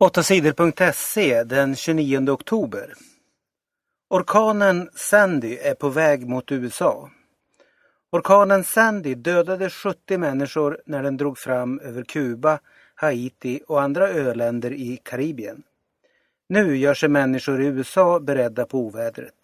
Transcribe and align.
8sidor.se 0.00 1.44
den 1.44 1.76
29 1.76 2.30
oktober. 2.30 2.94
Orkanen 4.10 4.90
Sandy 4.94 5.56
är 5.56 5.74
på 5.74 5.88
väg 5.88 6.28
mot 6.28 6.52
USA. 6.52 7.10
Orkanen 8.12 8.64
Sandy 8.64 9.14
dödade 9.14 9.70
70 9.70 10.18
människor 10.18 10.80
när 10.86 11.02
den 11.02 11.16
drog 11.16 11.38
fram 11.38 11.80
över 11.80 12.02
Kuba, 12.02 12.58
Haiti 12.94 13.60
och 13.66 13.82
andra 13.82 14.08
öländer 14.08 14.72
i 14.72 15.00
Karibien. 15.02 15.62
Nu 16.48 16.76
gör 16.76 16.94
sig 16.94 17.08
människor 17.08 17.62
i 17.62 17.66
USA 17.66 18.20
beredda 18.20 18.66
på 18.66 18.78
ovädret. 18.78 19.34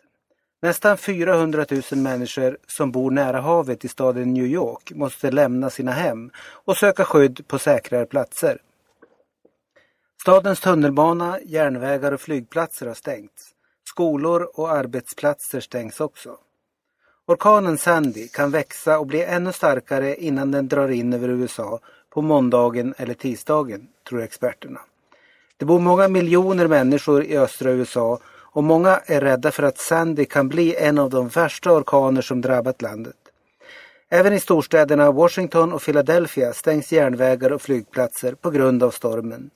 Nästan 0.62 0.98
400 0.98 1.66
000 1.70 1.82
människor 1.92 2.58
som 2.66 2.92
bor 2.92 3.10
nära 3.10 3.40
havet 3.40 3.84
i 3.84 3.88
staden 3.88 4.34
New 4.34 4.46
York 4.46 4.92
måste 4.94 5.30
lämna 5.30 5.70
sina 5.70 5.92
hem 5.92 6.30
och 6.38 6.76
söka 6.76 7.04
skydd 7.04 7.48
på 7.48 7.58
säkrare 7.58 8.06
platser. 8.06 8.58
Stadens 10.24 10.60
tunnelbana, 10.60 11.38
järnvägar 11.44 12.12
och 12.12 12.20
flygplatser 12.20 12.86
har 12.86 12.94
stängts. 12.94 13.48
Skolor 13.88 14.48
och 14.54 14.70
arbetsplatser 14.70 15.60
stängs 15.60 16.00
också. 16.00 16.36
Orkanen 17.26 17.78
Sandy 17.78 18.28
kan 18.28 18.50
växa 18.50 18.98
och 18.98 19.06
bli 19.06 19.24
ännu 19.24 19.52
starkare 19.52 20.16
innan 20.16 20.50
den 20.50 20.68
drar 20.68 20.88
in 20.88 21.12
över 21.12 21.28
USA 21.28 21.80
på 22.10 22.22
måndagen 22.22 22.94
eller 22.96 23.14
tisdagen, 23.14 23.86
tror 24.08 24.22
experterna. 24.22 24.80
Det 25.56 25.64
bor 25.64 25.80
många 25.80 26.08
miljoner 26.08 26.68
människor 26.68 27.24
i 27.24 27.38
östra 27.38 27.70
USA 27.70 28.18
och 28.26 28.64
många 28.64 29.00
är 29.06 29.20
rädda 29.20 29.50
för 29.50 29.62
att 29.62 29.78
Sandy 29.78 30.24
kan 30.24 30.48
bli 30.48 30.76
en 30.76 30.98
av 30.98 31.10
de 31.10 31.28
värsta 31.28 31.72
orkaner 31.72 32.22
som 32.22 32.40
drabbat 32.40 32.82
landet. 32.82 33.16
Även 34.08 34.32
i 34.32 34.40
storstäderna 34.40 35.12
Washington 35.12 35.72
och 35.72 35.82
Philadelphia 35.82 36.52
stängs 36.52 36.92
järnvägar 36.92 37.52
och 37.52 37.62
flygplatser 37.62 38.34
på 38.34 38.50
grund 38.50 38.82
av 38.82 38.90
stormen. 38.90 39.50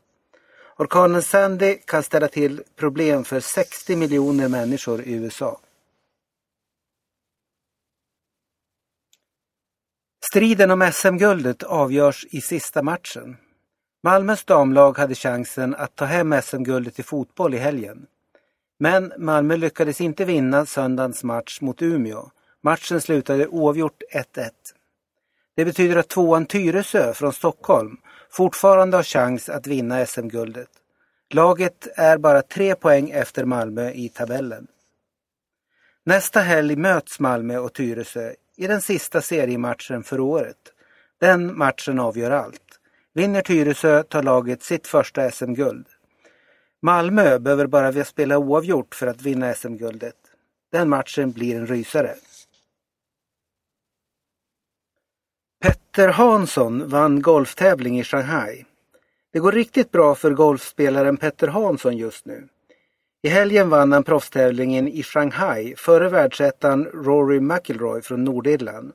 Orkanen 0.80 1.23
Sandy 1.23 1.74
kan 1.74 2.02
ställa 2.02 2.28
till 2.28 2.62
problem 2.77 3.24
för 3.24 3.41
60 3.41 3.96
miljoner 3.96 4.48
människor 4.48 5.02
i 5.02 5.12
USA. 5.12 5.60
Striden 10.30 10.71
om 10.71 10.90
SM-guldet 10.93 11.62
avgörs 11.62 12.26
i 12.30 12.40
sista 12.40 12.82
matchen. 12.82 13.37
Malmös 14.02 14.45
damlag 14.45 14.99
hade 14.99 15.15
chansen 15.15 15.74
att 15.74 15.96
ta 15.96 16.04
hem 16.04 16.43
SM-guldet 16.43 16.99
i 16.99 17.02
fotboll 17.02 17.54
i 17.54 17.59
helgen. 17.59 18.06
Men 18.79 19.12
Malmö 19.18 19.56
lyckades 19.56 20.01
inte 20.01 20.24
vinna 20.24 20.66
söndagens 20.66 21.24
match 21.24 21.60
mot 21.60 21.82
Umeå. 21.82 22.30
Matchen 22.62 23.01
slutade 23.01 23.46
oavgjort 23.46 24.02
1-1. 24.12 24.51
Det 25.59 25.64
betyder 25.64 25.96
att 25.96 26.09
tvåan 26.09 26.46
Tyresö 26.46 27.14
från 27.14 27.32
Stockholm 27.32 27.96
fortfarande 28.30 28.96
har 28.96 29.04
chans 29.04 29.48
att 29.48 29.66
vinna 29.66 30.06
SM-guldet. 30.06 30.68
Laget 31.30 31.88
är 31.96 32.18
bara 32.18 32.42
tre 32.42 32.74
poäng 32.74 33.10
efter 33.10 33.45
Malmö 33.45 33.90
i 33.90 34.09
tabellen. 34.09 34.66
Nästa 36.04 36.40
helg 36.40 36.76
möts 36.76 37.20
Malmö 37.20 37.59
och 37.59 37.73
Tyresö 37.73 38.32
i 38.56 38.66
den 38.66 38.80
sista 38.80 39.20
seriematchen 39.20 40.02
för 40.02 40.20
året. 40.20 40.56
Den 41.20 41.59
matchen 41.59 41.98
avgör 41.98 42.30
allt. 42.30 42.80
Vinner 43.15 43.43
Tyresö 43.43 44.02
tar 44.02 44.22
laget 44.22 44.62
sitt 44.62 44.87
första 44.87 45.30
SM-guld. 45.30 45.87
Malmö 46.82 47.38
behöver 47.38 47.66
bara 47.66 48.04
spela 48.04 48.38
oavgjort 48.38 48.95
för 48.95 49.06
att 49.06 49.22
vinna 49.22 49.54
SM-guldet. 49.54 50.16
Den 50.72 50.88
matchen 50.88 51.32
blir 51.32 51.56
en 51.56 51.66
rysare. 51.66 52.15
Petter 55.60 56.09
Hansson 56.09 56.88
vann 56.88 57.23
golftävling 57.23 58.01
i 58.01 58.04
Shanghai. 58.04 58.64
Det 59.32 59.38
går 59.38 59.52
riktigt 59.52 59.90
bra 59.90 60.15
för 60.15 60.30
golfspelaren 60.30 61.16
Petter 61.16 61.48
Hansson 61.48 61.96
just 61.96 62.26
nu. 62.26 62.48
I 63.23 63.28
helgen 63.28 63.70
vann 63.70 63.92
han 63.92 64.04
proffstävlingen 64.04 64.88
i 64.88 65.03
Shanghai 65.03 65.75
före 65.76 66.09
världsettan 66.09 66.84
Rory 66.84 67.41
McIlroy 67.41 68.03
från 68.03 68.25
Nordirland. 68.25 68.93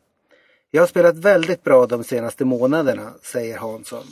Jag 0.71 0.81
har 0.81 0.87
spelat 0.87 1.15
väldigt 1.15 1.63
bra 1.63 1.85
de 1.85 2.03
senaste 2.03 2.45
månaderna, 2.45 3.13
säger 3.21 3.57
Hansson. 3.57 4.05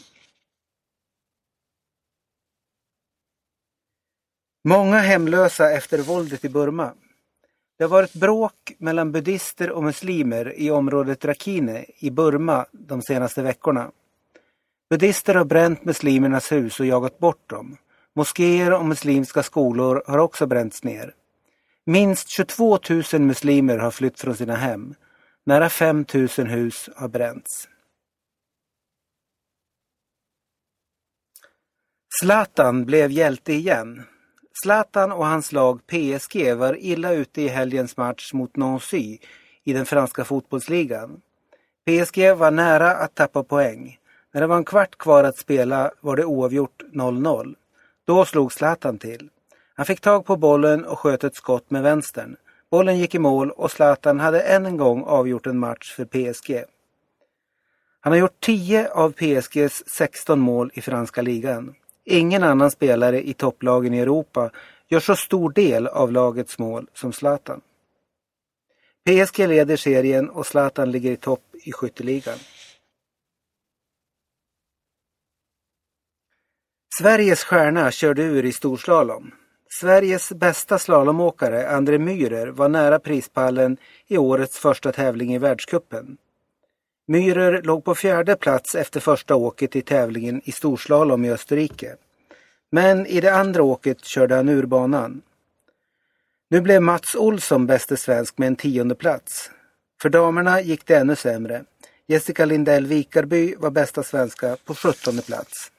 Många 4.64 4.97
hemlösa 4.97 5.72
efter 5.72 5.97
våldet 5.97 6.46
i 6.46 6.50
Burma. 6.50 6.94
Det 7.81 7.86
har 7.86 7.90
varit 7.90 8.14
bråk 8.14 8.72
mellan 8.78 9.12
buddister 9.12 9.72
och 9.72 9.84
muslimer 9.84 10.53
i 10.59 10.72
området 10.72 11.25
Rakhine 11.25 11.86
i 12.00 12.12
Burma 12.12 12.66
de 12.72 13.02
senaste 13.02 13.42
veckorna. 13.42 13.92
Buddister 14.90 15.36
har 15.36 15.46
bränt 15.46 15.86
muslimernas 15.86 16.52
hus 16.52 16.80
och 16.80 16.86
jagat 16.86 17.20
bort 17.20 17.50
dem. 17.50 17.78
Moskéer 18.16 18.74
och 18.74 18.86
muslimska 18.86 19.44
skolor 19.44 20.03
har 20.08 20.18
också 20.18 20.47
bränts 20.47 20.84
ner. 20.84 21.14
Minst 21.86 22.30
22 22.30 22.80
000 23.14 23.22
muslimer 23.22 23.78
har 23.78 23.91
flytt 23.91 24.20
från 24.20 24.36
sina 24.36 24.56
hem. 24.56 24.96
Nära 25.46 25.70
5 25.70 26.06
000 26.14 26.28
hus 26.47 26.90
har 26.96 27.08
bränts. 27.08 27.68
Zlatan 32.22 32.86
blev 32.86 33.12
hjälte 33.12 33.53
igen. 33.53 34.03
Zlatan 34.62 35.12
och 35.12 35.26
hans 35.26 35.52
lag 35.52 35.80
PSG 35.88 36.56
var 36.56 36.78
illa 36.80 37.14
ute 37.14 37.42
i 37.42 37.48
helgens 37.48 37.98
match 37.98 38.34
mot 38.34 38.56
Nancy 38.56 39.18
i 39.64 39.74
den 39.74 39.86
franska 39.86 40.26
fotbollsligan. 40.26 41.22
PSG 41.86 42.36
var 42.36 42.52
nära 42.52 42.92
att 42.92 43.16
tappa 43.16 43.44
poäng. 43.44 43.98
När 44.32 44.42
det 44.42 44.48
var 44.48 44.58
en 44.58 44.64
kvart 44.64 44.98
kvar 44.98 45.24
att 45.24 45.38
spela 45.38 45.92
var 46.02 46.16
det 46.16 46.26
oavgjort 46.26 46.84
0-0. 46.94 47.56
Då 48.06 48.26
slog 48.26 48.54
Zlatan 48.54 48.98
till. 48.98 49.30
Han 49.74 49.86
fick 49.86 50.02
tag 50.02 50.26
på 50.26 50.36
bollen 50.36 50.86
och 50.86 51.00
sköt 51.00 51.24
ett 51.24 51.36
skott 51.36 51.72
med 51.72 51.84
vänstern. 51.84 52.36
Bollen 52.72 53.00
gick 53.00 53.16
i 53.16 53.20
mål 53.20 53.52
och 53.52 53.72
Zlatan 53.72 54.20
hade 54.20 54.42
än 54.42 54.66
en 54.66 54.78
gång 54.78 55.04
avgjort 55.04 55.48
en 55.48 55.60
match 55.60 55.96
för 55.96 56.06
PSG. 56.06 56.64
Han 58.00 58.14
har 58.14 58.20
gjort 58.20 58.40
10 58.40 58.90
av 58.92 59.12
PSGs 59.12 59.84
16 59.88 60.40
mål 60.40 60.72
i 60.74 60.82
franska 60.82 61.22
ligan. 61.22 61.76
Ingen 62.06 62.44
annan 62.44 62.72
spelare 62.72 63.28
i 63.28 63.34
topplagen 63.34 63.94
i 63.94 64.00
Europa 64.00 64.52
gör 64.88 65.00
så 65.00 65.16
stor 65.16 65.52
del 65.52 65.88
av 65.88 66.12
lagets 66.12 66.60
mål 66.60 66.88
som 66.94 67.14
Zlatan. 67.14 67.62
PSG 69.06 69.40
leder 69.48 69.78
serien 69.78 70.30
och 70.30 70.48
Zlatan 70.48 70.92
ligger 70.92 71.12
i 71.12 71.18
topp 71.18 71.44
i 71.64 71.72
skytteligan. 71.72 72.38
Sveriges 77.00 77.44
stjärna 77.44 77.92
körde 77.92 78.24
ur 78.24 78.46
i 78.46 78.52
storslalom. 78.52 79.32
Sveriges 79.70 80.32
bästa 80.32 80.80
slalomåkare, 80.80 81.70
André 81.70 82.00
Myhrer, 82.00 82.48
var 82.48 82.70
nära 82.70 83.00
prispallen 83.00 83.78
i 84.08 84.18
årets 84.18 84.60
första 84.60 84.92
tävling 84.92 85.34
i 85.34 85.38
världskuppen. 85.38 86.18
Myhrer 87.12 87.62
låg 87.62 87.86
på 87.86 87.96
fjärde 87.96 88.36
plats 88.36 88.76
efter 88.76 89.00
första 89.00 89.36
åket 89.36 89.76
i 89.76 89.82
tävlingen 89.82 90.42
i 90.44 90.52
storslalom 90.52 91.26
i 91.26 91.32
Österrike. 91.32 91.96
Men 92.70 93.06
i 93.06 93.22
det 93.22 93.36
andra 93.36 93.64
åket 93.64 94.06
körde 94.06 94.36
han 94.36 94.50
ur 94.50 94.66
banan. 94.66 95.22
Nu 96.50 96.62
blev 96.62 96.82
Mats 96.82 97.16
Olsson 97.16 97.68
bäste 97.68 97.98
svensk 97.98 98.38
med 98.38 98.48
en 98.48 98.56
tionde 98.56 98.96
plats. 98.96 99.52
För 100.02 100.10
damerna 100.10 100.62
gick 100.62 100.86
det 100.86 100.96
ännu 100.96 101.16
sämre. 101.16 101.64
Jessica 102.08 102.46
Lindell 102.46 102.86
Vikarby 102.86 103.56
var 103.56 103.72
bästa 103.72 104.04
svenska 104.04 104.58
på 104.66 104.76
sjuttonde 104.76 105.22
plats. 105.22 105.72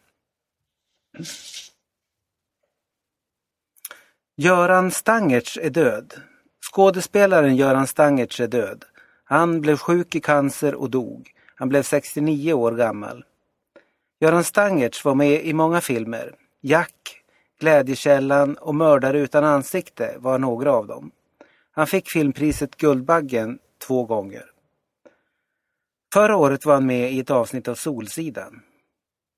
Göran 4.37 4.91
Stangertz 4.91 5.59
är 5.63 5.71
död. 5.71 6.15
Skådespelaren 6.73 7.57
Göran 7.57 7.87
Stangertz 7.87 8.41
är 8.41 8.49
död. 8.49 8.85
Han 9.33 9.61
blev 9.61 9.77
sjuk 9.77 10.15
i 10.15 10.21
cancer 10.21 10.75
och 10.75 10.91
dog. 10.91 11.31
Han 11.55 11.69
blev 11.69 11.83
69 11.83 12.53
år 12.53 12.73
gammal. 12.73 13.25
Göran 14.21 14.45
Stangertz 14.45 15.05
var 15.05 15.15
med 15.15 15.45
i 15.45 15.53
många 15.53 15.81
filmer. 15.81 16.35
Jack, 16.61 17.23
Glädjekällan 17.61 18.57
och 18.57 18.75
Mördare 18.75 19.19
utan 19.19 19.45
ansikte 19.45 20.15
var 20.19 20.39
några 20.39 20.73
av 20.73 20.87
dem. 20.87 21.11
Han 21.73 21.87
fick 21.87 22.11
filmpriset 22.11 22.77
Guldbaggen 22.77 23.59
två 23.87 24.05
gånger. 24.05 24.45
Förra 26.13 26.37
året 26.37 26.67
var 26.67 26.75
han 26.75 26.87
med 26.87 27.13
i 27.13 27.21
ett 27.21 27.31
avsnitt 27.31 27.69
av 27.69 27.75
Solsidan. 27.75 28.61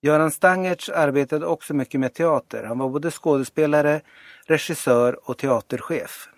Göran 0.02 0.30
Stangertz 0.30 0.88
arbetade 0.88 1.46
också 1.46 1.74
mycket 1.74 2.00
med 2.00 2.14
teater. 2.14 2.64
Han 2.64 2.78
var 2.78 2.88
både 2.88 3.10
skådespelare, 3.10 4.00
regissör 4.46 5.30
och 5.30 5.38
teaterchef. 5.38 6.28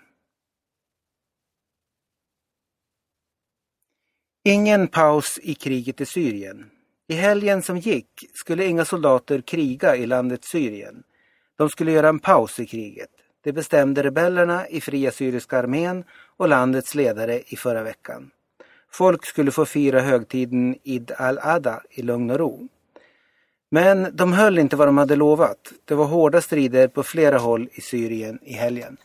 Ingen 4.48 4.88
paus 4.88 5.38
i 5.42 5.54
kriget 5.54 6.00
i 6.00 6.06
Syrien. 6.06 6.70
I 7.08 7.14
helgen 7.14 7.62
som 7.62 7.78
gick 7.78 8.08
skulle 8.34 8.66
inga 8.66 8.84
soldater 8.84 9.40
kriga 9.40 9.96
i 9.96 10.06
landet 10.06 10.44
Syrien. 10.44 11.02
De 11.58 11.68
skulle 11.68 11.92
göra 11.92 12.08
en 12.08 12.18
paus 12.18 12.60
i 12.60 12.66
kriget. 12.66 13.10
Det 13.44 13.52
bestämde 13.52 14.02
rebellerna 14.02 14.68
i 14.68 14.80
Fria 14.80 15.10
Syriska 15.10 15.58
armén 15.58 16.04
och 16.36 16.48
landets 16.48 16.94
ledare 16.94 17.42
i 17.46 17.56
förra 17.56 17.82
veckan. 17.82 18.30
Folk 18.92 19.26
skulle 19.26 19.50
få 19.50 19.64
fira 19.64 20.00
högtiden 20.00 20.76
Id 20.82 21.12
al-Adha 21.18 21.82
i 21.90 22.02
lugn 22.02 22.30
och 22.30 22.38
ro. 22.38 22.68
Men 23.70 24.16
de 24.16 24.32
höll 24.32 24.58
inte 24.58 24.76
vad 24.76 24.88
de 24.88 24.98
hade 24.98 25.16
lovat. 25.16 25.72
Det 25.84 25.94
var 25.94 26.04
hårda 26.04 26.40
strider 26.40 26.88
på 26.88 27.02
flera 27.02 27.38
håll 27.38 27.68
i 27.72 27.80
Syrien 27.80 28.38
i 28.42 28.52
helgen. 28.52 28.96